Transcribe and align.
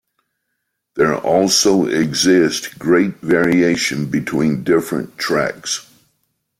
There 0.95 1.15
also 1.15 1.85
exists 1.85 2.69
great 2.73 3.17
variation 3.17 4.07
between 4.07 4.63
different 4.63 5.15
tracks. 5.19 5.85